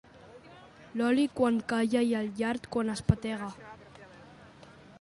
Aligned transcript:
L'oli 1.01 1.25
quan 1.39 1.59
calla 1.73 2.01
i 2.11 2.17
el 2.21 2.31
llard 2.39 2.65
quan 2.77 2.89
espetega. 2.97 3.51